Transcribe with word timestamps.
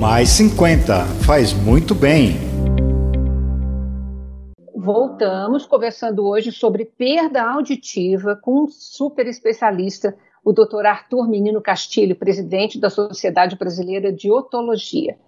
Mais 0.00 0.28
50 0.28 1.06
faz 1.26 1.52
muito 1.52 1.92
bem. 1.92 2.36
Voltamos 4.76 5.66
conversando 5.66 6.24
hoje 6.24 6.52
sobre 6.52 6.84
perda 6.84 7.42
auditiva 7.42 8.36
com 8.36 8.62
um 8.62 8.68
super 8.68 9.26
especialista, 9.26 10.16
o 10.44 10.52
Dr. 10.52 10.86
Arthur 10.86 11.28
Menino 11.28 11.60
Castilho, 11.60 12.14
presidente 12.14 12.78
da 12.78 12.88
Sociedade 12.88 13.56
Brasileira 13.56 14.12
de 14.12 14.30
Otologia. 14.30 15.18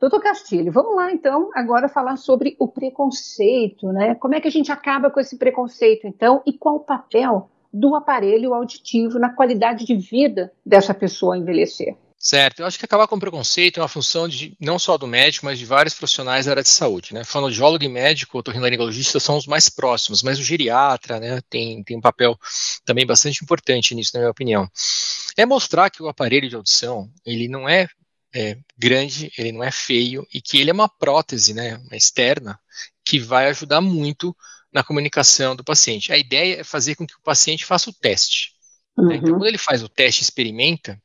Doutor 0.00 0.22
Castilho, 0.22 0.72
vamos 0.72 0.96
lá 0.96 1.12
então 1.12 1.50
agora 1.54 1.86
falar 1.86 2.16
sobre 2.16 2.56
o 2.58 2.66
preconceito, 2.66 3.92
né? 3.92 4.14
Como 4.14 4.34
é 4.34 4.40
que 4.40 4.48
a 4.48 4.50
gente 4.50 4.72
acaba 4.72 5.10
com 5.10 5.20
esse 5.20 5.36
preconceito, 5.36 6.06
então, 6.06 6.40
e 6.46 6.54
qual 6.54 6.76
o 6.76 6.80
papel 6.80 7.50
do 7.70 7.94
aparelho 7.94 8.54
auditivo 8.54 9.18
na 9.18 9.34
qualidade 9.34 9.84
de 9.84 9.94
vida 9.94 10.50
dessa 10.64 10.94
pessoa 10.94 11.36
envelhecer? 11.36 11.94
Certo, 12.20 12.60
eu 12.60 12.66
acho 12.66 12.76
que 12.76 12.84
acabar 12.84 13.06
com 13.06 13.14
o 13.14 13.20
preconceito 13.20 13.78
é 13.78 13.82
uma 13.82 13.88
função 13.88 14.26
de, 14.26 14.56
não 14.58 14.76
só 14.76 14.98
do 14.98 15.06
médico, 15.06 15.46
mas 15.46 15.56
de 15.56 15.64
vários 15.64 15.94
profissionais 15.94 16.46
da 16.46 16.52
área 16.52 16.62
de 16.64 16.68
saúde. 16.68 17.14
Né? 17.14 17.22
Fonoaudiólogo 17.22 17.84
e 17.84 17.88
médico, 17.88 18.38
otorrinolaringologista 18.38 19.20
são 19.20 19.36
os 19.36 19.46
mais 19.46 19.68
próximos, 19.68 20.20
mas 20.24 20.36
o 20.36 20.42
geriatra 20.42 21.20
né, 21.20 21.40
tem, 21.48 21.82
tem 21.84 21.96
um 21.96 22.00
papel 22.00 22.36
também 22.84 23.06
bastante 23.06 23.44
importante 23.44 23.94
nisso, 23.94 24.10
na 24.14 24.20
minha 24.20 24.30
opinião. 24.32 24.68
É 25.36 25.46
mostrar 25.46 25.90
que 25.90 26.02
o 26.02 26.08
aparelho 26.08 26.48
de 26.48 26.56
audição, 26.56 27.08
ele 27.24 27.46
não 27.46 27.68
é, 27.68 27.86
é 28.34 28.58
grande, 28.76 29.32
ele 29.38 29.52
não 29.52 29.62
é 29.62 29.70
feio, 29.70 30.26
e 30.34 30.42
que 30.42 30.58
ele 30.58 30.70
é 30.70 30.74
uma 30.74 30.88
prótese 30.88 31.54
né, 31.54 31.76
uma 31.86 31.96
externa 31.96 32.58
que 33.04 33.20
vai 33.20 33.46
ajudar 33.46 33.80
muito 33.80 34.36
na 34.72 34.82
comunicação 34.82 35.54
do 35.54 35.62
paciente. 35.62 36.12
A 36.12 36.18
ideia 36.18 36.60
é 36.60 36.64
fazer 36.64 36.96
com 36.96 37.06
que 37.06 37.14
o 37.14 37.22
paciente 37.22 37.64
faça 37.64 37.88
o 37.88 37.92
teste. 37.92 38.54
Uhum. 38.96 39.06
Né? 39.06 39.16
Então, 39.16 39.28
uhum. 39.28 39.38
quando 39.38 39.46
ele 39.46 39.58
faz 39.58 39.84
o 39.84 39.88
teste 39.88 40.24
experimenta, 40.24 41.00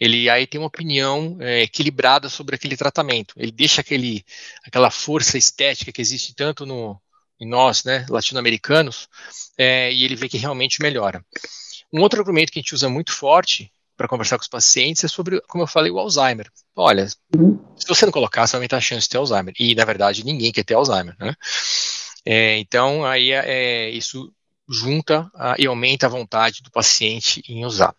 ele 0.00 0.28
aí 0.28 0.46
tem 0.46 0.60
uma 0.60 0.66
opinião 0.66 1.36
é, 1.40 1.62
equilibrada 1.62 2.28
sobre 2.28 2.56
aquele 2.56 2.76
tratamento. 2.76 3.34
Ele 3.36 3.52
deixa 3.52 3.80
aquele, 3.80 4.24
aquela 4.66 4.90
força 4.90 5.38
estética 5.38 5.92
que 5.92 6.00
existe 6.00 6.34
tanto 6.34 6.66
no, 6.66 7.00
em 7.40 7.48
nós, 7.48 7.84
né, 7.84 8.04
latino-americanos, 8.08 9.08
é, 9.56 9.92
e 9.92 10.04
ele 10.04 10.16
vê 10.16 10.28
que 10.28 10.38
realmente 10.38 10.82
melhora. 10.82 11.24
Um 11.92 12.00
outro 12.00 12.20
argumento 12.20 12.50
que 12.50 12.58
a 12.58 12.62
gente 12.62 12.74
usa 12.74 12.88
muito 12.88 13.12
forte 13.12 13.70
para 13.96 14.08
conversar 14.08 14.36
com 14.36 14.42
os 14.42 14.48
pacientes 14.48 15.04
é 15.04 15.08
sobre, 15.08 15.40
como 15.42 15.62
eu 15.62 15.68
falei, 15.68 15.90
o 15.90 15.98
Alzheimer. 15.98 16.50
Olha, 16.74 17.08
se 17.08 17.16
você 17.86 18.04
não 18.04 18.12
colocar, 18.12 18.46
você 18.46 18.52
vai 18.52 18.58
aumentar 18.58 18.78
a 18.78 18.80
chance 18.80 19.02
de 19.02 19.10
ter 19.10 19.18
Alzheimer. 19.18 19.54
E, 19.58 19.74
na 19.74 19.84
verdade, 19.84 20.24
ninguém 20.24 20.50
quer 20.50 20.64
ter 20.64 20.74
Alzheimer, 20.74 21.14
né? 21.18 21.34
É, 22.26 22.58
então, 22.58 23.04
aí 23.04 23.30
é, 23.30 23.44
é 23.46 23.90
isso 23.90 24.32
junta 24.68 25.30
a, 25.34 25.54
e 25.58 25.66
aumenta 25.66 26.06
a 26.06 26.10
vontade 26.10 26.62
do 26.62 26.70
paciente 26.70 27.42
em 27.48 27.64
usar. 27.64 27.94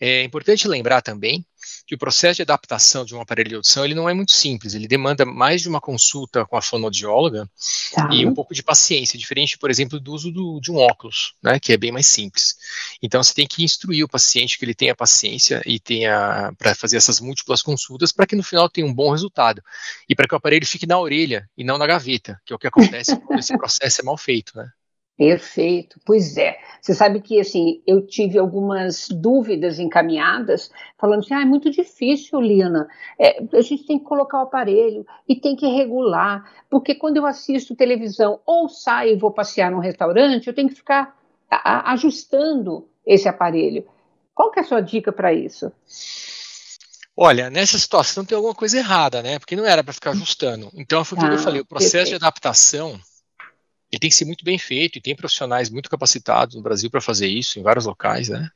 É 0.00 0.22
importante 0.22 0.68
lembrar 0.68 1.02
também 1.02 1.44
que 1.86 1.94
o 1.94 1.98
processo 1.98 2.36
de 2.36 2.42
adaptação 2.42 3.04
de 3.04 3.14
um 3.14 3.20
aparelho 3.20 3.48
de 3.48 3.54
audição 3.54 3.84
ele 3.84 3.94
não 3.94 4.08
é 4.08 4.14
muito 4.14 4.32
simples, 4.32 4.74
ele 4.74 4.88
demanda 4.88 5.24
mais 5.24 5.62
de 5.62 5.68
uma 5.68 5.80
consulta 5.80 6.44
com 6.44 6.56
a 6.56 6.62
fonoaudióloga 6.62 7.48
tá. 7.92 8.08
e 8.12 8.26
um 8.26 8.34
pouco 8.34 8.54
de 8.54 8.62
paciência, 8.62 9.18
diferente, 9.18 9.56
por 9.56 9.70
exemplo, 9.70 10.00
do 10.00 10.12
uso 10.12 10.32
do, 10.32 10.60
de 10.60 10.72
um 10.72 10.76
óculos, 10.76 11.34
né, 11.42 11.60
que 11.60 11.72
é 11.72 11.76
bem 11.76 11.92
mais 11.92 12.06
simples. 12.06 12.56
Então 13.00 13.22
você 13.22 13.34
tem 13.34 13.46
que 13.46 13.62
instruir 13.62 14.04
o 14.04 14.08
paciente 14.08 14.58
que 14.58 14.64
ele 14.64 14.74
tenha 14.74 14.94
paciência 14.94 15.62
e 15.64 15.78
tenha 15.78 16.52
para 16.58 16.74
fazer 16.74 16.96
essas 16.96 17.20
múltiplas 17.20 17.62
consultas 17.62 18.12
para 18.12 18.26
que 18.26 18.36
no 18.36 18.42
final 18.42 18.68
tenha 18.68 18.86
um 18.86 18.94
bom 18.94 19.10
resultado 19.12 19.62
e 20.08 20.14
para 20.14 20.26
que 20.26 20.34
o 20.34 20.36
aparelho 20.36 20.66
fique 20.66 20.86
na 20.86 20.98
orelha 20.98 21.48
e 21.56 21.62
não 21.62 21.78
na 21.78 21.86
gaveta, 21.86 22.40
que 22.44 22.52
é 22.52 22.56
o 22.56 22.58
que 22.58 22.66
acontece 22.66 23.16
quando 23.20 23.38
esse 23.38 23.56
processo 23.56 24.00
é 24.00 24.04
mal 24.04 24.16
feito, 24.16 24.56
né? 24.56 24.70
Perfeito, 25.16 25.98
pois 26.04 26.36
é. 26.36 26.58
Você 26.80 26.94
sabe 26.94 27.22
que 27.22 27.40
assim 27.40 27.82
eu 27.86 28.06
tive 28.06 28.38
algumas 28.38 29.08
dúvidas 29.08 29.78
encaminhadas, 29.78 30.70
falando 30.98 31.20
assim, 31.20 31.32
ah, 31.32 31.40
é 31.40 31.44
muito 31.46 31.70
difícil, 31.70 32.38
Lina. 32.38 32.86
É, 33.18 33.42
a 33.54 33.62
gente 33.62 33.86
tem 33.86 33.98
que 33.98 34.04
colocar 34.04 34.38
o 34.38 34.42
aparelho 34.42 35.06
e 35.26 35.34
tem 35.34 35.56
que 35.56 35.66
regular, 35.66 36.44
porque 36.68 36.94
quando 36.94 37.16
eu 37.16 37.24
assisto 37.24 37.74
televisão 37.74 38.40
ou 38.44 38.68
saio 38.68 39.14
e 39.14 39.18
vou 39.18 39.30
passear 39.30 39.70
num 39.70 39.78
restaurante, 39.78 40.48
eu 40.48 40.54
tenho 40.54 40.68
que 40.68 40.74
ficar 40.74 41.16
ajustando 41.50 42.86
esse 43.06 43.26
aparelho. 43.26 43.86
Qual 44.34 44.50
que 44.50 44.58
é 44.58 44.62
a 44.62 44.66
sua 44.66 44.82
dica 44.82 45.12
para 45.12 45.32
isso? 45.32 45.72
Olha, 47.16 47.48
nessa 47.48 47.78
situação 47.78 48.22
tem 48.22 48.36
alguma 48.36 48.54
coisa 48.54 48.76
errada, 48.76 49.22
né? 49.22 49.38
Porque 49.38 49.56
não 49.56 49.64
era 49.64 49.82
para 49.82 49.94
ficar 49.94 50.10
ajustando. 50.10 50.70
Então 50.74 51.02
foi 51.02 51.16
o 51.16 51.20
que 51.22 51.26
eu 51.26 51.32
ah, 51.32 51.38
falei, 51.38 51.60
o 51.62 51.64
processo 51.64 51.92
perfeito. 51.92 52.18
de 52.18 52.24
adaptação 52.26 53.00
ele 53.96 54.00
tem 54.00 54.10
que 54.10 54.16
ser 54.16 54.26
muito 54.26 54.44
bem 54.44 54.58
feito 54.58 54.98
e 54.98 55.00
tem 55.00 55.16
profissionais 55.16 55.70
muito 55.70 55.90
capacitados 55.90 56.54
no 56.54 56.62
Brasil 56.62 56.90
para 56.90 57.00
fazer 57.00 57.26
isso 57.26 57.58
em 57.58 57.62
vários 57.62 57.86
locais, 57.86 58.28
né? 58.28 58.50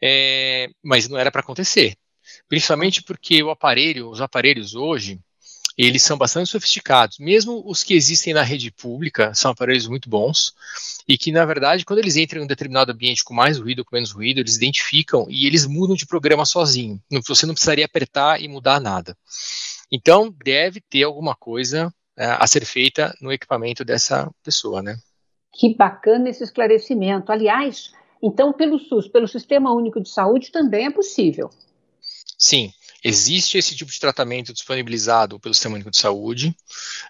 É, 0.00 0.70
mas 0.82 1.08
não 1.08 1.18
era 1.18 1.30
para 1.30 1.40
acontecer, 1.40 1.96
principalmente 2.48 3.02
porque 3.02 3.42
o 3.42 3.50
aparelho, 3.50 4.08
os 4.08 4.20
aparelhos 4.20 4.76
hoje, 4.76 5.18
eles 5.76 6.02
são 6.02 6.16
bastante 6.16 6.50
sofisticados. 6.50 7.18
Mesmo 7.18 7.62
os 7.64 7.84
que 7.84 7.94
existem 7.94 8.34
na 8.34 8.42
rede 8.42 8.70
pública 8.70 9.32
são 9.34 9.50
aparelhos 9.50 9.86
muito 9.86 10.08
bons 10.08 10.52
e 11.06 11.16
que, 11.16 11.30
na 11.30 11.44
verdade, 11.44 11.84
quando 11.84 12.00
eles 12.00 12.16
entram 12.16 12.40
em 12.40 12.44
um 12.44 12.48
determinado 12.48 12.90
ambiente 12.90 13.22
com 13.22 13.32
mais 13.32 13.58
ruído 13.58 13.80
ou 13.80 13.84
com 13.84 13.94
menos 13.94 14.10
ruído, 14.10 14.40
eles 14.40 14.56
identificam 14.56 15.26
e 15.28 15.46
eles 15.46 15.66
mudam 15.66 15.94
de 15.94 16.06
programa 16.06 16.44
sozinho. 16.44 17.00
Você 17.26 17.46
não 17.46 17.54
precisaria 17.54 17.84
apertar 17.84 18.42
e 18.42 18.48
mudar 18.48 18.80
nada. 18.80 19.16
Então, 19.90 20.34
deve 20.44 20.80
ter 20.80 21.04
alguma 21.04 21.34
coisa 21.36 21.92
a 22.24 22.46
ser 22.46 22.64
feita 22.64 23.16
no 23.20 23.32
equipamento 23.32 23.84
dessa 23.84 24.30
pessoa, 24.42 24.82
né? 24.82 24.96
Que 25.52 25.74
bacana 25.74 26.28
esse 26.28 26.42
esclarecimento. 26.42 27.30
Aliás, 27.30 27.92
então 28.22 28.52
pelo 28.52 28.78
SUS, 28.78 29.08
pelo 29.08 29.28
Sistema 29.28 29.72
Único 29.72 30.00
de 30.00 30.08
Saúde 30.08 30.50
também 30.50 30.86
é 30.86 30.90
possível. 30.90 31.50
Sim, 32.36 32.72
existe 33.04 33.58
esse 33.58 33.74
tipo 33.74 33.90
de 33.90 33.98
tratamento 33.98 34.52
disponibilizado 34.52 35.40
pelo 35.40 35.54
Sistema 35.54 35.74
Único 35.74 35.90
de 35.90 35.98
Saúde. 35.98 36.54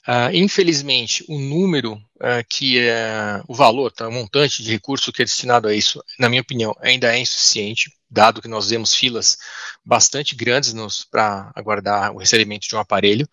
Uh, 0.07 0.35
infelizmente, 0.35 1.25
o 1.29 1.39
número 1.39 1.95
uh, 1.95 2.45
que 2.49 2.79
é 2.79 3.43
o 3.47 3.55
valor, 3.55 3.93
tá, 3.93 4.09
o 4.09 4.13
montante 4.13 4.63
de 4.63 4.71
recurso 4.71 5.13
que 5.13 5.23
é 5.23 5.25
destinado 5.25 5.69
a 5.69 5.75
isso, 5.75 6.03
na 6.19 6.29
minha 6.29 6.43
opinião, 6.43 6.75
ainda 6.81 7.15
é 7.15 7.19
insuficiente 7.19 7.93
dado 8.11 8.41
que 8.41 8.49
nós 8.49 8.71
vemos 8.71 8.95
filas 8.95 9.37
bastante 9.85 10.35
grandes 10.35 10.73
para 11.11 11.51
aguardar 11.55 12.13
o 12.13 12.19
recebimento 12.19 12.67
de 12.67 12.75
um 12.75 12.79
aparelho, 12.79 13.29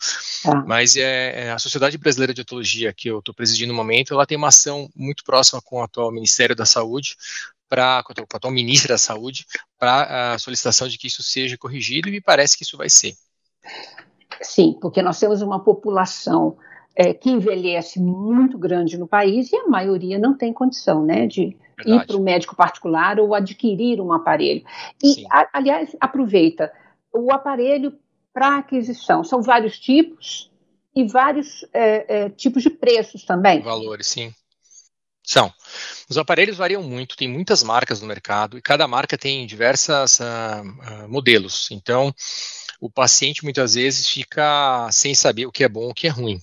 ah. 0.46 0.63
mas 0.66 0.96
é, 0.96 1.46
é, 1.46 1.52
a 1.52 1.59
Sociedade 1.59 1.97
Brasileira 1.97 2.34
de 2.34 2.41
Otologia, 2.41 2.94
que 2.94 3.09
eu 3.09 3.19
estou 3.19 3.34
presidindo 3.34 3.72
no 3.72 3.78
momento, 3.78 4.13
ela 4.13 4.25
tem 4.25 4.38
uma 4.38 4.50
ação 4.50 4.90
muito 4.96 5.24
próxima 5.24 5.62
com 5.62 5.80
o 5.80 5.84
atual 5.84 6.12
Ministério 6.12 6.56
da 6.56 6.66
Saúde, 6.66 7.16
para 7.68 8.03
com 8.03 8.13
a 8.13 8.38
atual 8.38 8.53
ministra 8.53 8.94
da 8.94 8.97
Saúde, 8.97 9.46
para 9.80 10.34
a 10.34 10.40
solicitação 10.40 10.88
de 10.88 10.97
que 10.97 11.07
isso 11.07 11.24
seja 11.24 11.57
corrigido, 11.57 12.07
e 12.07 12.12
me 12.12 12.22
parece 12.22 12.57
que 12.57 12.63
isso 12.63 12.78
vai 12.78 12.90
ser. 12.90 13.16
Sim, 14.42 14.78
porque 14.81 15.02
nós 15.02 15.19
temos 15.19 15.42
uma 15.42 15.63
população 15.63 16.57
é, 16.95 17.13
que 17.13 17.29
envelhece 17.29 18.00
muito 18.00 18.57
grande 18.57 18.97
no 18.97 19.07
país 19.07 19.51
e 19.51 19.56
a 19.56 19.67
maioria 19.67 20.17
não 20.17 20.35
tem 20.38 20.53
condição 20.53 21.03
né, 21.03 21.28
de 21.28 21.57
Verdade. 21.78 22.03
ir 22.03 22.07
para 22.07 22.17
o 22.17 22.23
médico 22.23 22.56
particular 22.56 23.19
ou 23.19 23.35
adquirir 23.35 24.00
um 24.00 24.13
aparelho. 24.13 24.63
E, 25.03 25.25
a, 25.29 25.50
aliás, 25.53 25.95
aproveita, 26.00 26.72
o 27.13 27.31
aparelho 27.31 27.97
para 28.33 28.57
aquisição, 28.57 29.23
são 29.23 29.41
vários 29.41 29.79
tipos 29.79 30.51
e 30.95 31.06
vários 31.06 31.66
é, 31.73 32.23
é, 32.23 32.29
tipos 32.29 32.63
de 32.63 32.69
preços 32.69 33.23
também. 33.23 33.62
Valores, 33.62 34.07
sim. 34.07 34.33
São. 35.23 35.51
Os 36.07 36.17
aparelhos 36.17 36.57
variam 36.57 36.83
muito, 36.83 37.17
tem 37.17 37.27
muitas 37.27 37.63
marcas 37.63 38.00
no 38.00 38.07
mercado 38.07 38.57
e 38.57 38.62
cada 38.62 38.88
marca 38.88 39.17
tem 39.17 39.45
diversos 39.47 40.19
uh, 40.19 40.23
uh, 40.23 41.09
modelos. 41.09 41.69
Então, 41.72 42.13
o 42.79 42.89
paciente 42.89 43.44
muitas 43.44 43.73
vezes 43.73 44.07
fica 44.07 44.88
sem 44.91 45.16
saber 45.16 45.47
o 45.47 45.51
que 45.51 45.63
é 45.63 45.69
bom 45.69 45.88
e 45.88 45.91
o 45.91 45.94
que 45.94 46.07
é 46.07 46.12
ruim. 46.12 46.39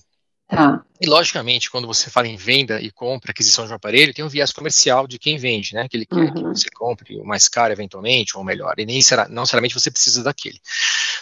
Tá. 0.53 0.85
E 1.01 1.07
logicamente, 1.07 1.69
quando 1.69 1.87
você 1.87 2.09
fala 2.09 2.27
em 2.27 2.35
venda 2.35 2.79
e 2.79 2.91
compra, 2.91 3.31
aquisição 3.31 3.65
de 3.65 3.71
um 3.71 3.75
aparelho, 3.75 4.13
tem 4.13 4.23
um 4.23 4.29
viés 4.29 4.51
comercial 4.51 5.07
de 5.07 5.17
quem 5.17 5.35
vende, 5.37 5.73
né? 5.73 5.81
Aquele 5.81 6.05
que, 6.05 6.15
uhum. 6.15 6.33
que 6.33 6.41
você 6.43 6.69
compre 6.69 7.17
o 7.17 7.25
mais 7.25 7.47
caro 7.47 7.73
eventualmente, 7.73 8.37
ou 8.37 8.43
o 8.43 8.45
melhor. 8.45 8.75
E 8.77 8.85
nem 8.85 9.01
será, 9.01 9.27
não 9.27 9.41
necessariamente 9.41 9.73
você 9.73 9.89
precisa 9.89 10.23
daquele. 10.23 10.61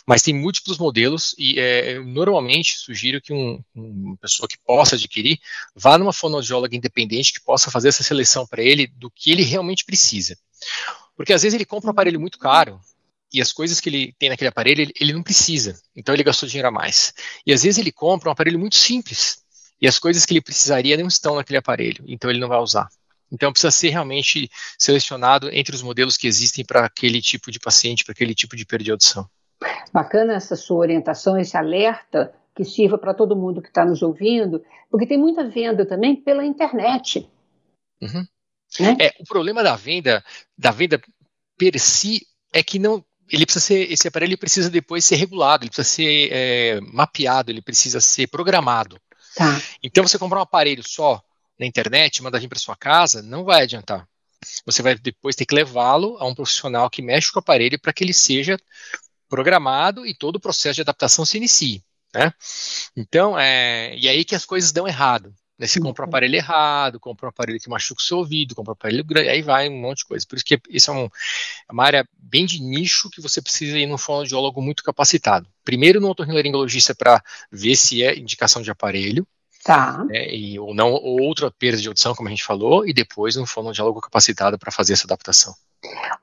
Mas 0.05 0.21
tem 0.21 0.33
múltiplos 0.33 0.77
modelos 0.77 1.33
e 1.37 1.59
é, 1.59 1.95
eu 1.95 2.05
normalmente 2.05 2.77
sugiro 2.77 3.21
que 3.21 3.31
um, 3.33 3.63
uma 3.73 4.17
pessoa 4.17 4.47
que 4.47 4.57
possa 4.65 4.95
adquirir 4.95 5.39
vá 5.75 5.97
numa 5.97 6.13
fonoaudióloga 6.13 6.75
independente 6.75 7.33
que 7.33 7.41
possa 7.41 7.71
fazer 7.71 7.87
essa 7.87 8.03
seleção 8.03 8.45
para 8.45 8.61
ele 8.61 8.85
do 8.85 9.09
que 9.09 9.31
ele 9.31 9.43
realmente 9.43 9.85
precisa. 9.85 10.37
Porque 11.15 11.33
às 11.33 11.41
vezes 11.41 11.55
ele 11.55 11.65
compra 11.65 11.87
um 11.87 11.91
aparelho 11.91 12.19
muito 12.19 12.37
caro, 12.37 12.79
e 13.33 13.41
as 13.41 13.53
coisas 13.53 13.79
que 13.79 13.89
ele 13.89 14.15
tem 14.19 14.29
naquele 14.29 14.49
aparelho, 14.49 14.81
ele, 14.81 14.93
ele, 14.99 15.13
não 15.13 15.23
precisa. 15.23 15.79
Então 15.95 16.13
ele 16.13 16.23
gastou 16.23 16.49
dinheiro 16.49 16.67
a 16.67 16.71
mais. 16.71 17.13
E 17.45 17.53
às 17.53 17.63
vezes 17.63 17.77
ele 17.77 17.91
compra 17.91 18.29
um 18.29 18.31
aparelho 18.31 18.59
muito 18.59 18.75
simples. 18.75 19.41
E 19.81 19.87
as 19.87 19.97
coisas 19.97 20.25
que 20.25 20.33
ele 20.33 20.41
precisaria 20.41 20.97
não 20.97 21.07
estão 21.07 21.35
naquele 21.35 21.57
aparelho. 21.57 22.03
Então 22.07 22.29
ele 22.29 22.39
não 22.39 22.49
vai 22.49 22.59
usar. 22.59 22.89
Então 23.31 23.51
precisa 23.51 23.71
ser 23.71 23.89
realmente 23.89 24.49
selecionado 24.77 25.49
entre 25.51 25.73
os 25.73 25.81
modelos 25.81 26.17
que 26.17 26.27
existem 26.27 26.65
para 26.65 26.85
aquele 26.85 27.21
tipo 27.21 27.49
de 27.49 27.59
paciente, 27.59 28.03
para 28.03 28.11
aquele 28.11 28.35
tipo 28.35 28.55
de 28.55 28.65
perda 28.65 28.83
de 28.83 28.91
audição. 28.91 29.29
Bacana 29.93 30.33
essa 30.33 30.55
sua 30.55 30.77
orientação, 30.77 31.37
esse 31.37 31.55
alerta 31.55 32.33
que 32.53 32.65
sirva 32.65 32.97
para 32.97 33.13
todo 33.13 33.35
mundo 33.35 33.61
que 33.61 33.69
está 33.69 33.85
nos 33.85 34.01
ouvindo, 34.01 34.61
porque 34.89 35.07
tem 35.07 35.17
muita 35.17 35.47
venda 35.47 35.85
também 35.85 36.15
pela 36.15 36.43
internet. 36.43 37.29
Uhum. 38.01 38.25
Né? 38.79 38.97
É, 38.99 39.13
o 39.19 39.25
problema 39.25 39.63
da 39.63 39.75
venda, 39.75 40.23
da 40.57 40.71
venda 40.71 41.01
per 41.57 41.79
si, 41.79 42.25
é 42.53 42.61
que 42.61 42.77
não 42.77 43.03
ele 43.31 43.45
precisa 43.45 43.65
ser, 43.65 43.91
esse 43.91 44.07
aparelho 44.07 44.37
precisa 44.37 44.69
depois 44.69 45.05
ser 45.05 45.15
regulado, 45.15 45.63
ele 45.63 45.71
precisa 45.71 45.95
ser 45.95 46.29
é, 46.31 46.81
mapeado, 46.81 47.51
ele 47.51 47.61
precisa 47.61 48.01
ser 48.01 48.27
programado. 48.27 48.99
Tá. 49.35 49.61
Então, 49.81 50.05
você 50.05 50.19
comprar 50.19 50.39
um 50.39 50.43
aparelho 50.43 50.83
só 50.85 51.21
na 51.59 51.65
internet, 51.65 52.21
mandar 52.21 52.39
vir 52.39 52.49
para 52.49 52.59
sua 52.59 52.75
casa, 52.75 53.21
não 53.21 53.43
vai 53.43 53.63
adiantar. 53.63 54.07
Você 54.65 54.81
vai 54.81 54.95
depois 54.95 55.35
ter 55.35 55.45
que 55.45 55.55
levá-lo 55.55 56.17
a 56.19 56.25
um 56.25 56.35
profissional 56.35 56.89
que 56.89 57.01
mexe 57.01 57.31
com 57.31 57.39
o 57.39 57.41
aparelho 57.41 57.79
para 57.79 57.93
que 57.93 58.03
ele 58.03 58.13
seja 58.13 58.57
programado 59.29 60.05
e 60.05 60.13
todo 60.13 60.35
o 60.35 60.39
processo 60.39 60.75
de 60.75 60.81
adaptação 60.81 61.23
se 61.23 61.37
inicie. 61.37 61.83
Né? 62.13 62.33
Então, 62.95 63.39
é, 63.39 63.95
e 63.95 64.09
aí 64.09 64.25
que 64.25 64.35
as 64.35 64.45
coisas 64.45 64.71
dão 64.71 64.87
errado. 64.87 65.33
Né? 65.61 65.67
Você 65.67 65.79
compra 65.79 66.03
um 66.03 66.07
aparelho 66.07 66.35
errado, 66.35 66.99
compra 66.99 67.27
um 67.27 67.29
aparelho 67.29 67.59
que 67.59 67.69
machuca 67.69 68.01
o 68.01 68.03
seu 68.03 68.17
ouvido, 68.17 68.55
compra 68.55 68.71
um 68.71 68.73
aparelho 68.73 69.05
grande, 69.05 69.29
aí 69.29 69.43
vai 69.43 69.69
um 69.69 69.79
monte 69.79 69.99
de 69.99 70.05
coisa. 70.05 70.25
Por 70.27 70.35
isso 70.35 70.43
que 70.43 70.59
isso 70.67 70.89
é, 70.89 70.93
um, 70.95 71.05
é 71.05 71.71
uma 71.71 71.85
área 71.85 72.09
bem 72.17 72.47
de 72.47 72.59
nicho 72.59 73.11
que 73.11 73.21
você 73.21 73.39
precisa 73.39 73.77
ir 73.77 73.85
num 73.85 73.97
fonoaudiólogo 73.97 74.59
muito 74.59 74.83
capacitado. 74.83 75.47
Primeiro 75.63 76.01
no 76.01 76.09
otorrinolaringologista 76.09 76.95
para 76.95 77.21
ver 77.51 77.75
se 77.75 78.01
é 78.01 78.17
indicação 78.17 78.63
de 78.63 78.71
aparelho, 78.71 79.25
Tá. 79.63 80.03
Né, 80.05 80.33
e, 80.33 80.59
ou 80.59 80.73
não, 80.73 80.91
ou 80.91 81.21
outra 81.21 81.51
perda 81.51 81.77
de 81.77 81.87
audição, 81.87 82.15
como 82.15 82.27
a 82.27 82.31
gente 82.31 82.43
falou, 82.43 82.83
e 82.83 82.91
depois 82.91 83.35
no 83.35 83.45
fonoaudiólogo 83.45 84.01
capacitado 84.01 84.57
para 84.57 84.71
fazer 84.71 84.93
essa 84.93 85.05
adaptação. 85.05 85.53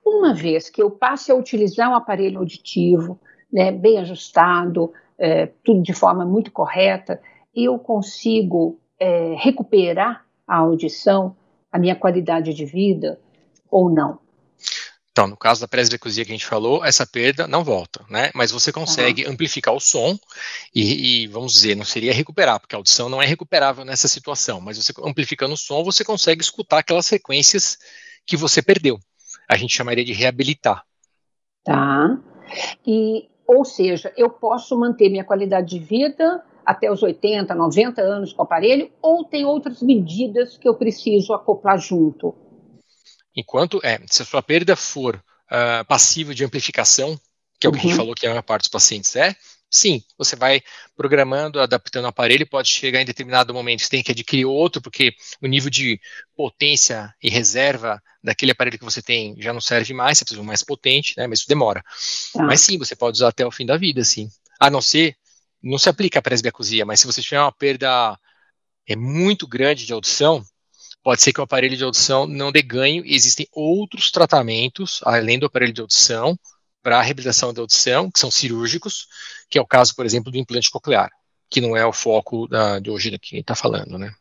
Uma 0.05 0.35
vez 0.35 0.69
que 0.69 0.83
eu 0.83 0.91
passe 0.91 1.31
a 1.31 1.37
utilizar 1.37 1.89
um 1.89 1.95
aparelho 1.95 2.41
auditivo, 2.41 3.21
né, 3.53 3.71
bem 3.71 3.99
ajustado, 3.99 4.93
é, 5.17 5.47
tudo 5.63 5.85
de 5.85 5.93
forma 5.93 6.25
muito 6.25 6.51
correta, 6.51 7.23
eu 7.55 7.79
consigo 7.79 8.81
é, 8.99 9.35
recuperar 9.39 10.25
a 10.47 10.57
audição, 10.57 11.37
a 11.71 11.79
minha 11.79 11.95
qualidade 11.95 12.55
de 12.55 12.65
vida 12.65 13.21
ou 13.71 13.91
não? 13.91 14.19
Então, 15.19 15.27
no 15.27 15.37
caso 15.37 15.61
da 15.61 15.67
presbicusia 15.67 16.25
que 16.25 16.31
a 16.31 16.35
gente 16.35 16.47
falou, 16.47 16.85
essa 16.85 17.05
perda 17.05 17.49
não 17.49 17.65
volta, 17.65 18.05
né? 18.09 18.31
Mas 18.37 18.53
você 18.53 18.71
consegue 18.71 19.25
uhum. 19.25 19.33
amplificar 19.33 19.75
o 19.75 19.81
som 19.81 20.17
e, 20.73 21.25
e, 21.25 21.27
vamos 21.27 21.55
dizer, 21.55 21.75
não 21.75 21.85
seria 21.85 22.15
recuperar, 22.15 22.61
porque 22.61 22.77
a 22.77 22.79
audição 22.79 23.09
não 23.09 23.21
é 23.21 23.27
recuperável 23.27 23.85
nessa 23.85 24.07
situação, 24.07 24.61
mas 24.61 24.79
você 24.79 24.93
amplificando 25.03 25.55
o 25.55 25.57
som, 25.57 25.83
você 25.83 26.05
consegue 26.05 26.41
escutar 26.41 26.79
aquelas 26.79 27.09
frequências 27.09 27.79
que 28.25 28.37
você 28.37 28.63
perdeu. 28.63 29.01
A 29.49 29.57
gente 29.57 29.75
chamaria 29.75 30.05
de 30.05 30.13
reabilitar. 30.13 30.85
Tá. 31.65 32.17
E, 32.87 33.29
ou 33.45 33.65
seja, 33.65 34.13
eu 34.17 34.31
posso 34.31 34.79
manter 34.79 35.11
minha 35.11 35.25
qualidade 35.25 35.71
de 35.71 35.81
vida 35.81 36.45
até 36.69 36.93
os 36.93 37.03
80, 37.03 37.55
90 37.55 38.03
anos 38.03 38.31
com 38.35 38.43
o 38.43 38.45
aparelho, 38.45 38.91
ou 39.01 39.25
tem 39.25 39.43
outras 39.43 39.81
medidas 39.81 40.59
que 40.59 40.69
eu 40.69 40.75
preciso 40.75 41.33
acoplar 41.33 41.79
junto? 41.79 42.35
Enquanto, 43.35 43.81
é, 43.83 43.99
se 44.07 44.21
a 44.21 44.27
sua 44.27 44.43
perda 44.43 44.77
for 44.77 45.17
uh, 45.17 45.83
passiva 45.87 46.35
de 46.35 46.45
amplificação, 46.45 47.19
que 47.59 47.67
é 47.67 47.71
o 47.71 47.73
que 47.73 47.79
a 47.79 47.81
gente 47.81 47.93
uhum. 47.93 47.97
falou 47.97 48.15
que 48.15 48.27
a 48.27 48.29
maior 48.29 48.43
parte 48.43 48.65
dos 48.65 48.69
pacientes 48.69 49.17
é, 49.17 49.35
sim, 49.71 50.03
você 50.19 50.37
vai 50.37 50.61
programando, 50.95 51.59
adaptando 51.59 52.05
o 52.05 52.09
aparelho, 52.09 52.47
pode 52.47 52.69
chegar 52.69 53.01
em 53.01 53.07
determinado 53.07 53.55
momento, 53.55 53.81
você 53.81 53.89
tem 53.89 54.03
que 54.03 54.13
adquirir 54.13 54.45
outro, 54.45 54.83
porque 54.83 55.15
o 55.41 55.47
nível 55.47 55.71
de 55.71 55.99
potência 56.37 57.15
e 57.23 57.31
reserva 57.31 57.99
daquele 58.23 58.53
aparelho 58.53 58.79
que 58.79 58.85
você 58.85 59.01
tem 59.01 59.35
já 59.41 59.55
não 59.55 59.61
serve 59.63 59.95
mais, 59.95 60.19
você 60.19 60.25
precisa 60.27 60.41
de 60.43 60.45
um 60.45 60.47
mais 60.47 60.63
potente, 60.63 61.15
né, 61.17 61.27
mas 61.27 61.39
isso 61.39 61.49
demora. 61.49 61.83
Ah. 62.37 62.43
Mas 62.43 62.61
sim, 62.61 62.77
você 62.77 62.95
pode 62.95 63.17
usar 63.17 63.29
até 63.29 63.47
o 63.47 63.51
fim 63.51 63.65
da 63.65 63.79
vida, 63.79 64.05
sim. 64.05 64.29
A 64.61 64.69
não 64.69 64.83
ser, 64.83 65.17
não 65.63 65.79
se 65.79 65.89
aplica 65.89 66.19
a 66.19 66.23
presbiacusia, 66.23 66.87
mas 66.87 67.01
se 67.01 67.07
você 67.07 67.21
tiver 67.21 67.41
uma 67.41 67.53
perda 67.53 68.19
é 68.89 68.97
muito 68.97 69.47
grande 69.47 69.85
de 69.85 69.93
audição, 69.93 70.43
pode 71.03 71.23
ser 71.23 71.33
que 71.33 71.41
o 71.41 71.45
aparelho 71.45 71.77
de 71.77 71.85
audição 71.85 72.27
não 72.27 72.51
dê 72.51 72.63
ganho 72.63 73.05
e 73.05 73.15
existem 73.15 73.47
outros 73.53 74.11
tratamentos, 74.11 75.01
além 75.05 75.39
do 75.39 75.47
aparelho 75.47 75.73
de 75.73 75.81
audição, 75.81 76.39
para 76.83 76.99
a 76.99 77.03
reabilitação 77.03 77.53
da 77.53 77.61
audição, 77.61 78.11
que 78.11 78.19
são 78.19 78.31
cirúrgicos, 78.31 79.07
que 79.51 79.59
é 79.59 79.61
o 79.61 79.67
caso, 79.67 79.95
por 79.95 80.07
exemplo, 80.07 80.33
do 80.33 80.39
implante 80.39 80.71
coclear, 80.71 81.11
que 81.51 81.61
não 81.61 81.77
é 81.77 81.85
o 81.85 81.93
foco 81.93 82.47
da, 82.47 82.79
de 82.79 82.91
hoje 82.91 83.11
gente 83.11 83.41
está 83.41 83.55
falando, 83.55 83.99
né? 83.99 84.13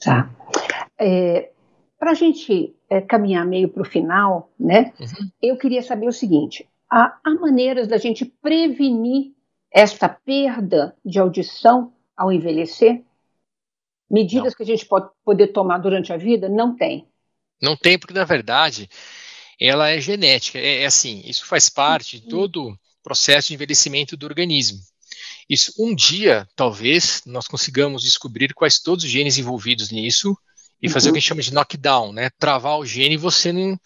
Tá. 0.00 0.30
É, 0.98 1.50
para 1.98 2.12
a 2.12 2.14
gente 2.14 2.74
é, 2.88 3.00
caminhar 3.00 3.46
meio 3.46 3.68
para 3.68 3.82
o 3.82 3.86
final, 3.86 4.52
né, 4.58 4.92
uhum. 5.00 5.30
eu 5.42 5.56
queria 5.56 5.82
saber 5.82 6.06
o 6.06 6.12
seguinte, 6.12 6.68
há, 6.90 7.18
há 7.24 7.30
maneiras 7.34 7.88
da 7.88 7.96
gente 7.96 8.24
prevenir 8.24 9.32
esta 9.74 10.08
perda 10.08 10.96
de 11.04 11.18
audição 11.18 11.92
ao 12.16 12.32
envelhecer? 12.32 13.02
medidas 14.10 14.52
não. 14.52 14.56
que 14.56 14.62
a 14.62 14.66
gente 14.66 14.86
pode 14.86 15.08
poder 15.24 15.48
tomar 15.48 15.78
durante 15.78 16.12
a 16.12 16.16
vida? 16.16 16.48
Não 16.48 16.76
tem. 16.76 17.06
Não 17.60 17.76
tem, 17.76 17.98
porque 17.98 18.14
na 18.14 18.24
verdade 18.24 18.88
ela 19.60 19.90
é 19.90 20.00
genética. 20.00 20.58
É, 20.58 20.82
é 20.82 20.86
assim, 20.86 21.22
isso 21.24 21.46
faz 21.46 21.68
parte 21.68 22.18
de 22.18 22.24
uhum. 22.24 22.30
todo 22.30 22.68
o 22.68 22.78
processo 23.02 23.48
de 23.48 23.54
envelhecimento 23.54 24.16
do 24.16 24.26
organismo. 24.26 24.78
Isso 25.48 25.72
um 25.78 25.94
dia, 25.94 26.48
talvez, 26.56 27.22
nós 27.26 27.46
consigamos 27.46 28.02
descobrir 28.02 28.54
quais 28.54 28.78
todos 28.78 29.04
os 29.04 29.10
genes 29.10 29.36
envolvidos 29.36 29.90
nisso 29.90 30.36
e 30.80 30.88
fazer 30.88 31.08
uhum. 31.08 31.10
o 31.10 31.14
que 31.14 31.18
a 31.18 31.20
gente 31.20 31.28
chama 31.28 31.42
de 31.42 31.52
knockdown, 31.52 32.12
né? 32.12 32.30
Travar 32.38 32.78
o 32.78 32.86
gene 32.86 33.14
e 33.14 33.18
você 33.18 33.52
não, 33.52 33.78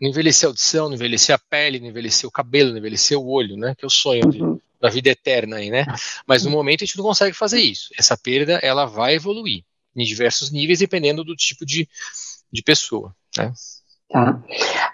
não 0.00 0.08
envelhecer 0.10 0.46
a 0.46 0.50
audição, 0.50 0.88
não 0.88 0.94
envelhecer 0.94 1.34
a 1.34 1.38
pele, 1.38 1.80
não 1.80 1.88
envelhecer 1.88 2.28
o 2.28 2.32
cabelo, 2.32 2.70
não 2.70 2.78
envelhecer 2.78 3.18
o 3.18 3.26
olho, 3.26 3.56
né? 3.56 3.74
Que 3.74 3.84
é 3.84 3.86
o 3.86 3.90
sonho 3.90 4.24
uhum. 4.24 4.30
de, 4.30 4.62
da 4.82 4.90
vida 4.90 5.10
eterna 5.10 5.58
aí, 5.58 5.70
né? 5.70 5.86
Mas 6.26 6.44
no 6.44 6.50
momento 6.50 6.82
a 6.82 6.86
gente 6.86 6.98
não 6.98 7.04
consegue 7.04 7.36
fazer 7.36 7.60
isso. 7.60 7.90
Essa 7.96 8.16
perda, 8.16 8.54
ela 8.54 8.84
vai 8.84 9.14
evoluir 9.14 9.64
em 9.94 10.02
diversos 10.02 10.50
níveis, 10.50 10.80
dependendo 10.80 11.22
do 11.22 11.36
tipo 11.36 11.64
de, 11.64 11.88
de 12.52 12.62
pessoa, 12.64 13.14
né? 13.38 13.52
Tá. 14.10 14.42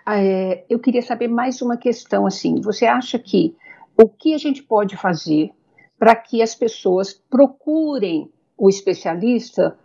É, 0.07 0.67
eu 0.69 0.79
queria 0.79 1.01
saber 1.01 1.29
mais 1.29 1.63
uma 1.63 1.79
questão, 1.79 2.27
assim, 2.27 2.61
você 2.61 2.85
acha 2.85 3.19
que 3.19 3.57
o 3.97 4.09
que 4.09 4.35
a 4.35 4.39
gente 4.39 4.63
pode 4.63 4.95
fazer 4.97 5.51
para 5.99 6.15
que 6.15 6.43
as 6.43 6.55
pessoas 6.55 7.15
procurem 7.15 8.31
o 8.57 8.69
especialista 8.69 9.77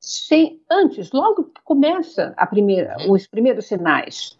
sem, 0.00 0.60
antes, 0.68 1.12
logo 1.12 1.44
que 1.44 1.62
começa 1.62 2.34
a 2.36 2.46
primeira, 2.46 2.96
uhum. 2.98 3.12
os 3.12 3.28
primeiros 3.28 3.66
sinais? 3.66 4.36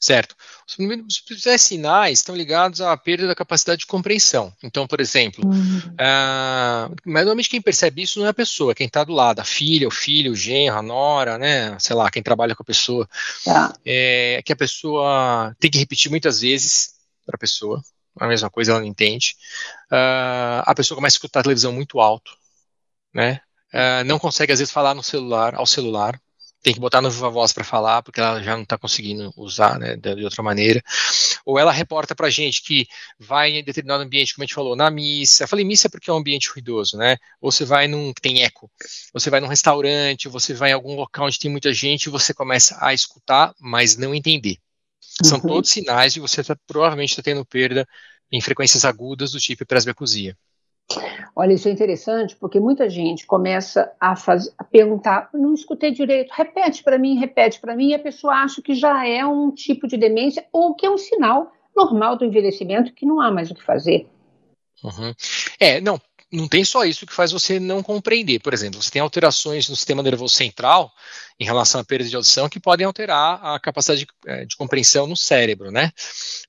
Certo. 0.00 0.36
Os 0.64 1.20
principais 1.20 1.62
sinais 1.62 2.20
estão 2.20 2.36
ligados 2.36 2.80
à 2.80 2.96
perda 2.96 3.26
da 3.26 3.34
capacidade 3.34 3.80
de 3.80 3.86
compreensão. 3.86 4.54
Então, 4.62 4.86
por 4.86 5.00
exemplo, 5.00 5.44
uhum. 5.44 5.78
uh, 5.78 6.94
normalmente 7.04 7.48
quem 7.48 7.60
percebe 7.60 8.02
isso 8.02 8.20
não 8.20 8.26
é 8.26 8.30
a 8.30 8.34
pessoa, 8.34 8.76
quem 8.76 8.86
está 8.86 9.02
do 9.02 9.12
lado, 9.12 9.40
a 9.40 9.44
filha, 9.44 9.88
o 9.88 9.90
filho, 9.90 10.32
o 10.32 10.36
genro, 10.36 10.78
a 10.78 10.82
nora, 10.82 11.36
né, 11.36 11.76
sei 11.80 11.96
lá, 11.96 12.08
quem 12.12 12.22
trabalha 12.22 12.54
com 12.54 12.62
a 12.62 12.66
pessoa. 12.66 13.08
Tá. 13.44 13.74
É 13.84 14.40
que 14.44 14.52
a 14.52 14.56
pessoa 14.56 15.56
tem 15.58 15.70
que 15.70 15.78
repetir 15.78 16.10
muitas 16.10 16.42
vezes 16.42 16.94
para 17.26 17.34
a 17.34 17.38
pessoa, 17.38 17.82
a 18.20 18.28
mesma 18.28 18.48
coisa 18.48 18.70
ela 18.70 18.80
não 18.80 18.86
entende. 18.86 19.34
Uh, 19.90 20.62
a 20.64 20.74
pessoa 20.76 20.96
começa 20.96 21.16
a 21.16 21.18
escutar 21.18 21.40
a 21.40 21.42
televisão 21.42 21.72
muito 21.72 21.98
alto, 21.98 22.30
né? 23.12 23.40
Uh, 23.74 24.04
não 24.06 24.18
consegue 24.18 24.52
às 24.52 24.60
vezes 24.60 24.72
falar 24.72 24.94
no 24.94 25.02
celular, 25.02 25.56
ao 25.56 25.66
celular, 25.66 26.20
tem 26.62 26.74
que 26.74 26.80
botar 26.80 27.00
no 27.00 27.10
Viva 27.10 27.30
Voz 27.30 27.52
para 27.52 27.64
falar, 27.64 28.02
porque 28.02 28.20
ela 28.20 28.42
já 28.42 28.54
não 28.54 28.62
está 28.62 28.76
conseguindo 28.76 29.32
usar 29.36 29.78
né, 29.78 29.96
de, 29.96 30.24
outra 30.24 30.42
maneira. 30.42 30.82
Ou 31.44 31.58
ela 31.58 31.72
reporta 31.72 32.14
para 32.14 32.26
a 32.26 32.30
gente 32.30 32.62
que 32.62 32.86
vai 33.18 33.50
em 33.50 33.64
determinado 33.64 34.02
ambiente, 34.02 34.34
como 34.34 34.42
a 34.42 34.46
gente 34.46 34.54
falou, 34.54 34.74
na 34.74 34.90
missa. 34.90 35.44
Eu 35.44 35.48
falei 35.48 35.64
missa 35.64 35.88
porque 35.88 36.10
é 36.10 36.12
um 36.12 36.18
ambiente 36.18 36.50
ruidoso, 36.50 36.96
né? 36.96 37.16
Ou 37.40 37.52
você 37.52 37.64
vai 37.64 37.86
num 37.86 38.12
que 38.12 38.20
tem 38.20 38.42
eco. 38.42 38.70
Você 39.12 39.30
vai 39.30 39.40
num 39.40 39.46
restaurante, 39.46 40.28
você 40.28 40.52
vai 40.52 40.70
em 40.70 40.74
algum 40.74 40.94
local 40.94 41.26
onde 41.26 41.38
tem 41.38 41.50
muita 41.50 41.72
gente 41.72 42.04
e 42.04 42.10
você 42.10 42.34
começa 42.34 42.76
a 42.80 42.92
escutar, 42.92 43.54
mas 43.60 43.96
não 43.96 44.14
entender. 44.14 44.58
São 45.22 45.38
uhum. 45.38 45.46
todos 45.46 45.70
sinais 45.70 46.12
de 46.12 46.20
você 46.20 46.42
tá, 46.44 46.56
provavelmente 46.66 47.10
está 47.10 47.22
tendo 47.22 47.44
perda 47.44 47.86
em 48.30 48.40
frequências 48.40 48.84
agudas 48.84 49.32
do 49.32 49.40
tipo 49.40 49.64
presbiacusia. 49.64 50.36
Olha, 51.36 51.52
isso 51.52 51.68
é 51.68 51.70
interessante 51.70 52.34
porque 52.36 52.58
muita 52.58 52.88
gente 52.88 53.26
começa 53.26 53.92
a, 54.00 54.16
faz, 54.16 54.52
a 54.56 54.64
perguntar, 54.64 55.28
não 55.34 55.52
escutei 55.52 55.90
direito, 55.90 56.32
repete 56.32 56.82
para 56.82 56.98
mim, 56.98 57.18
repete 57.18 57.60
para 57.60 57.76
mim, 57.76 57.90
e 57.90 57.94
a 57.94 57.98
pessoa 57.98 58.34
acha 58.34 58.62
que 58.62 58.74
já 58.74 59.06
é 59.06 59.24
um 59.24 59.50
tipo 59.50 59.86
de 59.86 59.96
demência 59.96 60.46
ou 60.52 60.74
que 60.74 60.86
é 60.86 60.90
um 60.90 60.98
sinal 60.98 61.52
normal 61.76 62.16
do 62.16 62.24
envelhecimento 62.24 62.92
que 62.92 63.06
não 63.06 63.20
há 63.20 63.30
mais 63.30 63.50
o 63.50 63.54
que 63.54 63.62
fazer. 63.62 64.08
Uhum. 64.82 65.12
É, 65.60 65.80
não, 65.80 66.00
não 66.30 66.46
tem 66.46 66.62
só 66.62 66.84
isso 66.84 67.06
que 67.06 67.14
faz 67.14 67.32
você 67.32 67.58
não 67.58 67.82
compreender. 67.82 68.38
Por 68.40 68.52
exemplo, 68.52 68.82
você 68.82 68.90
tem 68.90 69.00
alterações 69.00 69.68
no 69.68 69.74
sistema 69.74 70.02
nervoso 70.02 70.34
central 70.34 70.92
em 71.40 71.44
relação 71.44 71.80
à 71.80 71.84
perda 71.84 72.04
de 72.04 72.14
audição 72.14 72.48
que 72.48 72.60
podem 72.60 72.86
alterar 72.86 73.40
a 73.42 73.58
capacidade 73.58 74.00
de, 74.00 74.06
é, 74.26 74.44
de 74.44 74.56
compreensão 74.56 75.06
no 75.06 75.16
cérebro, 75.16 75.70
né? 75.70 75.90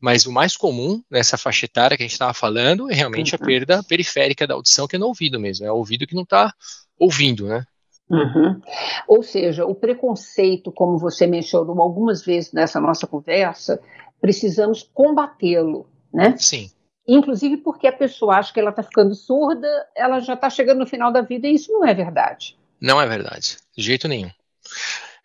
Mas 0.02 0.26
o 0.26 0.32
mais 0.32 0.58
comum 0.58 1.02
nessa 1.10 1.38
faixa 1.38 1.66
etária 1.66 1.96
que 1.96 2.04
a 2.04 2.06
gente 2.06 2.14
estava 2.14 2.34
falando 2.34 2.92
é 2.92 2.96
realmente 2.96 3.34
uhum. 3.34 3.40
a 3.42 3.46
perda 3.46 3.84
periférica 3.84 4.46
da 4.46 4.54
audição, 4.54 4.88
que 4.88 4.98
é 4.98 5.00
no 5.00 5.08
ouvido 5.08 5.40
mesmo. 5.40 5.66
É 5.66 5.72
o 5.72 5.78
ouvido 5.78 6.06
que 6.06 6.16
não 6.16 6.24
está 6.24 6.54
ouvindo, 6.98 7.48
né? 7.48 7.64
Uhum. 8.10 8.60
Ou 9.08 9.24
seja, 9.24 9.66
o 9.66 9.76
preconceito, 9.76 10.72
como 10.72 10.98
você 10.98 11.28
mencionou 11.28 11.80
algumas 11.82 12.26
vezes 12.26 12.52
nessa 12.52 12.82
nossa 12.82 13.08
conversa, 13.08 13.80
precisamos 14.20 14.84
combatê-lo, 14.94 15.88
né? 16.12 16.36
Sim 16.38 16.70
inclusive 17.16 17.58
porque 17.58 17.88
a 17.88 17.92
pessoa 17.92 18.36
acha 18.36 18.54
que 18.54 18.60
ela 18.60 18.70
está 18.70 18.84
ficando 18.84 19.14
surda, 19.16 19.68
ela 19.96 20.20
já 20.20 20.34
está 20.34 20.50
chegando 20.50 20.80
no 20.80 20.88
final 20.88 21.12
da 21.12 21.22
vida 21.22 21.48
e 21.48 21.56
isso 21.56 21.72
não 21.72 21.86
é 21.86 21.94
verdade. 21.94 22.58
Não 22.80 23.02
é 23.02 23.08
verdade, 23.08 23.58
de 23.76 23.84
jeito 23.84 24.08
nenhum. 24.08 24.30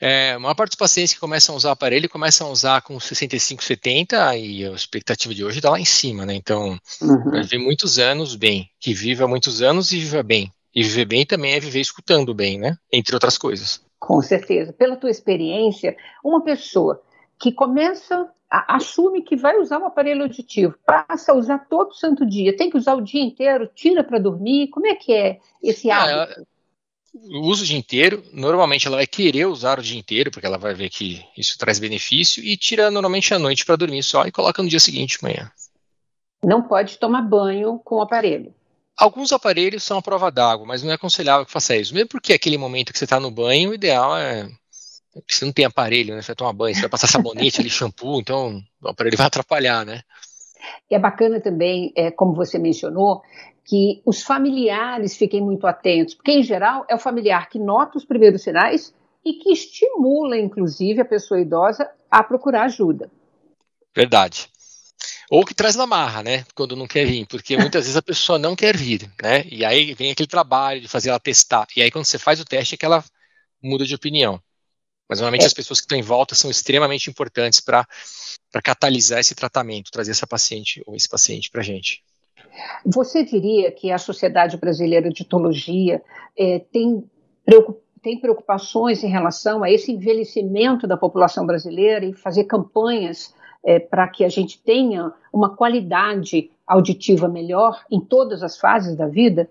É, 0.00 0.32
a 0.32 0.38
maior 0.38 0.54
parte 0.54 0.72
dos 0.72 0.78
pacientes 0.78 1.14
que 1.14 1.20
começam 1.20 1.54
a 1.54 1.56
usar 1.56 1.68
o 1.68 1.72
aparelho 1.72 2.08
começam 2.08 2.48
a 2.48 2.50
usar 2.50 2.82
com 2.82 2.98
65, 2.98 3.62
70 3.62 4.36
e 4.36 4.66
a 4.66 4.72
expectativa 4.72 5.34
de 5.34 5.44
hoje 5.44 5.58
está 5.58 5.70
lá 5.70 5.78
em 5.78 5.84
cima, 5.84 6.26
né? 6.26 6.34
Então, 6.34 6.78
uhum. 7.00 7.30
vai 7.30 7.42
viver 7.42 7.58
muitos 7.58 7.98
anos 7.98 8.34
bem, 8.34 8.68
que 8.80 8.92
viva 8.92 9.28
muitos 9.28 9.62
anos 9.62 9.92
e 9.92 9.98
viva 9.98 10.22
bem. 10.22 10.52
E 10.74 10.82
viver 10.82 11.04
bem 11.04 11.24
também 11.24 11.54
é 11.54 11.60
viver 11.60 11.80
escutando 11.80 12.34
bem, 12.34 12.58
né? 12.58 12.76
Entre 12.92 13.14
outras 13.14 13.38
coisas. 13.38 13.80
Com 13.98 14.20
certeza. 14.20 14.72
Pela 14.72 14.96
tua 14.96 15.10
experiência, 15.10 15.96
uma 16.22 16.42
pessoa 16.42 17.00
que 17.40 17.52
começa, 17.52 18.28
assume 18.68 19.22
que 19.22 19.36
vai 19.36 19.58
usar 19.58 19.78
o 19.78 19.86
aparelho 19.86 20.22
auditivo, 20.22 20.74
passa 20.86 21.32
a 21.32 21.34
usar 21.34 21.58
todo 21.68 21.94
santo 21.94 22.26
dia, 22.26 22.56
tem 22.56 22.70
que 22.70 22.76
usar 22.76 22.94
o 22.94 23.00
dia 23.00 23.22
inteiro, 23.22 23.68
tira 23.74 24.04
para 24.04 24.18
dormir, 24.18 24.68
como 24.68 24.86
é 24.86 24.94
que 24.94 25.12
é 25.12 25.38
esse 25.62 25.90
ah, 25.90 26.22
hábito? 26.22 26.46
usa 27.14 27.62
o 27.62 27.66
dia 27.66 27.78
inteiro, 27.78 28.24
normalmente 28.32 28.86
ela 28.86 28.96
vai 28.96 29.06
querer 29.06 29.46
usar 29.46 29.78
o 29.78 29.82
dia 29.82 29.98
inteiro, 29.98 30.30
porque 30.30 30.46
ela 30.46 30.58
vai 30.58 30.74
ver 30.74 30.90
que 30.90 31.24
isso 31.36 31.56
traz 31.56 31.78
benefício, 31.78 32.42
e 32.42 32.56
tira 32.56 32.90
normalmente 32.90 33.32
à 33.32 33.38
noite 33.38 33.64
para 33.64 33.76
dormir 33.76 34.02
só 34.02 34.26
e 34.26 34.32
coloca 34.32 34.62
no 34.62 34.68
dia 34.68 34.80
seguinte, 34.80 35.22
manhã. 35.22 35.50
Não 36.44 36.62
pode 36.62 36.98
tomar 36.98 37.22
banho 37.22 37.78
com 37.78 37.96
o 37.96 38.02
aparelho. 38.02 38.54
Alguns 38.96 39.32
aparelhos 39.32 39.82
são 39.82 39.98
a 39.98 40.02
prova 40.02 40.30
d'água, 40.30 40.66
mas 40.66 40.82
não 40.82 40.90
é 40.90 40.94
aconselhável 40.94 41.44
que 41.46 41.52
faça 41.52 41.76
isso. 41.76 41.94
Mesmo 41.94 42.08
porque 42.08 42.32
aquele 42.32 42.58
momento 42.58 42.92
que 42.92 42.98
você 42.98 43.04
está 43.04 43.18
no 43.18 43.30
banho, 43.30 43.70
o 43.70 43.74
ideal 43.74 44.16
é. 44.16 44.48
Você 45.28 45.44
não 45.44 45.52
tem 45.52 45.64
aparelho, 45.64 46.14
né? 46.14 46.22
Você 46.22 46.28
vai 46.28 46.36
tomar 46.36 46.52
banho, 46.52 46.74
você 46.74 46.80
vai 46.82 46.90
passar 46.90 47.06
sabonete 47.06 47.60
ali, 47.60 47.70
shampoo, 47.70 48.20
então 48.20 48.62
o 48.82 48.88
aparelho 48.88 49.16
vai 49.16 49.26
atrapalhar, 49.26 49.84
né? 49.84 50.02
E 50.90 50.94
é 50.94 50.98
bacana 50.98 51.40
também, 51.40 51.92
é, 51.94 52.10
como 52.10 52.34
você 52.34 52.58
mencionou, 52.58 53.22
que 53.64 54.02
os 54.04 54.22
familiares 54.22 55.16
fiquem 55.16 55.40
muito 55.40 55.66
atentos, 55.66 56.14
porque 56.14 56.32
em 56.32 56.42
geral 56.42 56.84
é 56.88 56.94
o 56.94 56.98
familiar 56.98 57.48
que 57.48 57.58
nota 57.58 57.96
os 57.96 58.04
primeiros 58.04 58.42
sinais 58.42 58.94
e 59.24 59.34
que 59.34 59.52
estimula, 59.52 60.36
inclusive, 60.36 61.00
a 61.00 61.04
pessoa 61.04 61.40
idosa 61.40 61.90
a 62.10 62.22
procurar 62.22 62.64
ajuda. 62.64 63.10
Verdade. 63.96 64.48
Ou 65.30 65.44
que 65.44 65.54
traz 65.54 65.74
na 65.74 65.86
marra, 65.86 66.22
né? 66.22 66.44
Quando 66.54 66.76
não 66.76 66.86
quer 66.86 67.06
vir, 67.06 67.26
porque 67.26 67.56
muitas 67.56 67.84
vezes 67.84 67.96
a 67.96 68.02
pessoa 68.02 68.38
não 68.38 68.54
quer 68.54 68.76
vir, 68.76 69.10
né? 69.22 69.44
E 69.50 69.64
aí 69.64 69.94
vem 69.94 70.10
aquele 70.10 70.26
trabalho 70.26 70.80
de 70.80 70.88
fazer 70.88 71.08
ela 71.08 71.18
testar. 71.18 71.66
E 71.76 71.82
aí 71.82 71.90
quando 71.90 72.04
você 72.04 72.18
faz 72.18 72.40
o 72.40 72.44
teste 72.44 72.74
é 72.74 72.78
que 72.78 72.84
ela 72.84 73.02
muda 73.62 73.86
de 73.86 73.94
opinião. 73.94 74.40
Mas 75.08 75.18
normalmente 75.20 75.42
é. 75.42 75.46
as 75.46 75.54
pessoas 75.54 75.80
que 75.80 75.84
estão 75.84 75.98
em 75.98 76.02
volta 76.02 76.34
são 76.34 76.50
extremamente 76.50 77.10
importantes 77.10 77.60
para 77.60 77.86
catalisar 78.62 79.20
esse 79.20 79.34
tratamento, 79.34 79.90
trazer 79.90 80.12
essa 80.12 80.26
paciente 80.26 80.82
ou 80.86 80.94
esse 80.94 81.08
paciente 81.08 81.50
para 81.50 81.60
a 81.60 81.64
gente. 81.64 82.02
Você 82.86 83.24
diria 83.24 83.70
que 83.72 83.90
a 83.90 83.98
Sociedade 83.98 84.56
Brasileira 84.56 85.10
de 85.10 85.22
Etologia 85.22 86.02
é, 86.38 86.60
tem, 86.70 87.04
tem 88.02 88.20
preocupações 88.20 89.02
em 89.02 89.10
relação 89.10 89.62
a 89.62 89.70
esse 89.70 89.92
envelhecimento 89.92 90.86
da 90.86 90.96
população 90.96 91.46
brasileira 91.46 92.04
e 92.04 92.14
fazer 92.14 92.44
campanhas 92.44 93.34
é, 93.64 93.78
para 93.78 94.06
que 94.08 94.24
a 94.24 94.28
gente 94.28 94.60
tenha 94.62 95.12
uma 95.32 95.56
qualidade 95.56 96.50
auditiva 96.66 97.28
melhor 97.28 97.82
em 97.90 98.00
todas 98.00 98.42
as 98.42 98.58
fases 98.58 98.96
da 98.96 99.06
vida? 99.06 99.48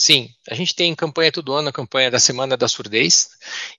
Sim, 0.00 0.32
a 0.48 0.54
gente 0.54 0.76
tem 0.76 0.94
campanha 0.94 1.32
todo 1.32 1.52
ano, 1.52 1.70
a 1.70 1.72
campanha 1.72 2.08
da 2.08 2.20
Semana 2.20 2.56
da 2.56 2.68
Surdez, 2.68 3.30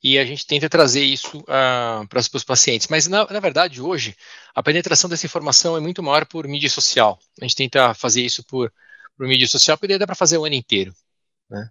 e 0.03 0.19
a 0.19 0.25
gente 0.25 0.45
tenta 0.45 0.69
trazer 0.69 1.01
isso 1.01 1.39
uh, 1.39 2.05
para 2.09 2.19
os 2.19 2.43
pacientes. 2.43 2.89
Mas, 2.89 3.07
na, 3.07 3.25
na, 3.25 3.39
verdade, 3.39 3.81
hoje, 3.81 4.17
a 4.53 4.61
penetração 4.61 5.09
dessa 5.09 5.25
informação 5.25 5.77
é 5.77 5.79
muito 5.79 6.03
maior 6.03 6.25
por 6.25 6.45
mídia 6.45 6.69
social. 6.69 7.17
A 7.41 7.45
gente 7.45 7.55
tenta 7.55 7.93
fazer 7.93 8.21
isso 8.21 8.43
por, 8.43 8.69
por 9.17 9.27
mídia 9.27 9.47
social, 9.47 9.77
porque 9.77 9.97
dá 9.97 10.05
para 10.05 10.13
fazer 10.13 10.37
o 10.37 10.43
ano 10.43 10.55
inteiro. 10.55 10.93
Né? 11.49 11.69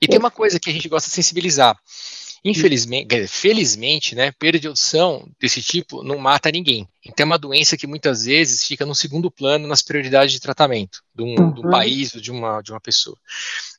E 0.00 0.06
tem 0.06 0.20
uma 0.20 0.30
coisa 0.30 0.60
que 0.60 0.70
a 0.70 0.72
gente 0.72 0.88
gosta 0.88 1.08
de 1.08 1.14
sensibilizar. 1.16 1.76
Infelizmente, 2.44 3.26
felizmente, 3.26 4.14
né, 4.14 4.32
perda 4.32 4.58
de 4.58 4.68
audição 4.68 5.28
desse 5.40 5.62
tipo 5.62 6.02
não 6.02 6.18
mata 6.18 6.50
ninguém. 6.50 6.88
Então 7.04 7.24
é 7.24 7.26
uma 7.26 7.38
doença 7.38 7.76
que 7.76 7.86
muitas 7.86 8.24
vezes 8.24 8.64
fica 8.64 8.86
no 8.86 8.94
segundo 8.94 9.30
plano 9.30 9.66
nas 9.66 9.82
prioridades 9.82 10.32
de 10.32 10.40
tratamento 10.40 11.02
de 11.14 11.22
um, 11.22 11.34
uhum. 11.34 11.52
de 11.52 11.60
um 11.60 11.70
país 11.70 12.14
ou 12.14 12.20
de 12.20 12.30
uma, 12.30 12.62
de 12.62 12.70
uma 12.70 12.80
pessoa. 12.80 13.16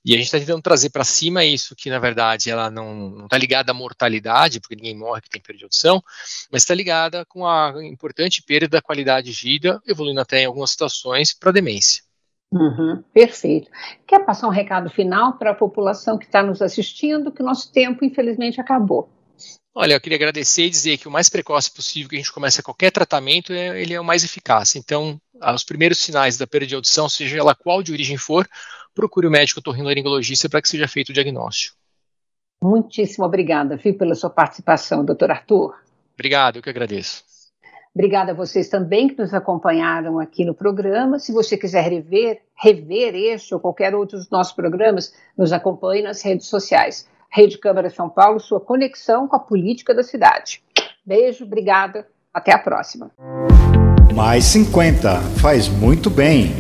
E 0.03 0.13
a 0.13 0.17
gente 0.17 0.25
está 0.25 0.39
tentando 0.39 0.61
trazer 0.61 0.89
para 0.89 1.03
cima 1.03 1.45
isso, 1.45 1.75
que 1.75 1.89
na 1.89 1.99
verdade 1.99 2.49
ela 2.49 2.69
não 2.69 3.25
está 3.25 3.37
ligada 3.37 3.71
à 3.71 3.73
mortalidade, 3.73 4.59
porque 4.59 4.75
ninguém 4.75 4.97
morre 4.97 5.21
que 5.21 5.29
tem 5.29 5.41
perda 5.41 5.59
de 5.59 5.63
audição, 5.65 6.03
mas 6.51 6.63
está 6.63 6.73
ligada 6.73 7.25
com 7.25 7.47
a 7.47 7.73
importante 7.83 8.41
perda 8.41 8.67
da 8.67 8.81
qualidade 8.81 9.31
de 9.31 9.33
vida, 9.33 9.81
evoluindo 9.87 10.19
até 10.19 10.41
em 10.41 10.45
algumas 10.45 10.71
situações 10.71 11.33
para 11.33 11.51
demência. 11.51 12.03
Uhum, 12.51 13.03
perfeito. 13.13 13.69
Quer 14.07 14.25
passar 14.25 14.47
um 14.47 14.51
recado 14.51 14.89
final 14.89 15.33
para 15.33 15.51
a 15.51 15.55
população 15.55 16.17
que 16.17 16.25
está 16.25 16.41
nos 16.41 16.61
assistindo, 16.61 17.31
que 17.31 17.43
nosso 17.43 17.71
tempo, 17.71 18.03
infelizmente, 18.03 18.59
acabou? 18.59 19.09
Olha, 19.73 19.93
eu 19.93 20.01
queria 20.01 20.17
agradecer 20.17 20.65
e 20.65 20.69
dizer 20.69 20.97
que 20.97 21.07
o 21.07 21.11
mais 21.11 21.29
precoce 21.29 21.71
possível 21.71 22.09
que 22.09 22.15
a 22.15 22.19
gente 22.19 22.33
comece 22.33 22.63
qualquer 22.63 22.91
tratamento, 22.91 23.53
é, 23.53 23.79
ele 23.79 23.93
é 23.93 24.01
o 24.01 24.03
mais 24.03 24.23
eficaz. 24.23 24.75
Então, 24.75 25.21
os 25.53 25.63
primeiros 25.63 25.99
sinais 25.99 26.37
da 26.37 26.47
perda 26.47 26.65
de 26.65 26.75
audição, 26.75 27.07
seja 27.07 27.37
ela 27.37 27.53
qual 27.55 27.83
de 27.83 27.91
origem 27.91 28.17
for, 28.17 28.49
procure 28.95 29.27
o 29.27 29.31
médico 29.31 29.59
otorrinolaringologista 29.59 30.49
para 30.49 30.61
que 30.61 30.67
seja 30.67 30.87
feito 30.87 31.09
o 31.09 31.13
diagnóstico. 31.13 31.77
Muitíssimo 32.61 33.25
obrigada, 33.25 33.77
viu, 33.77 33.95
pela 33.95 34.15
sua 34.15 34.29
participação, 34.29 35.05
doutor 35.05 35.31
Arthur. 35.31 35.75
Obrigado, 36.13 36.57
eu 36.57 36.61
que 36.61 36.69
agradeço. 36.69 37.23
Obrigada 37.99 38.31
a 38.31 38.33
vocês 38.33 38.69
também 38.69 39.09
que 39.09 39.17
nos 39.17 39.33
acompanharam 39.33 40.19
aqui 40.19 40.45
no 40.45 40.53
programa. 40.53 41.19
Se 41.19 41.33
você 41.33 41.57
quiser 41.57 41.81
rever, 41.81 42.39
rever 42.55 43.13
este 43.13 43.53
ou 43.53 43.59
qualquer 43.59 43.93
outro 43.93 44.17
dos 44.17 44.29
nossos 44.29 44.53
programas, 44.53 45.13
nos 45.37 45.51
acompanhe 45.51 46.01
nas 46.01 46.21
redes 46.21 46.47
sociais. 46.47 47.05
Rede 47.29 47.57
Câmara 47.57 47.89
São 47.89 48.07
Paulo, 48.07 48.39
sua 48.39 48.61
conexão 48.61 49.27
com 49.27 49.35
a 49.35 49.39
política 49.39 49.93
da 49.93 50.01
cidade. 50.01 50.63
Beijo, 51.05 51.43
obrigada, 51.43 52.07
até 52.33 52.53
a 52.53 52.57
próxima. 52.57 53.11
Mais 54.15 54.45
50 54.45 55.17
faz 55.41 55.67
muito 55.67 56.09
bem. 56.09 56.53